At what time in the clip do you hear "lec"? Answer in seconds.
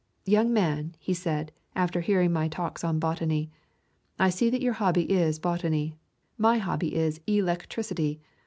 7.39-7.67